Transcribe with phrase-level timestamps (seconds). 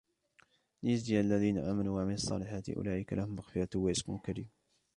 [0.83, 4.47] لِيَجْزِيَ الَّذِينَ آمَنُوا وَعَمِلُوا الصَّالِحَاتِ أُولَئِكَ لَهُمْ مَغْفِرَةٌ وَرِزْقٌ كَرِيمٌ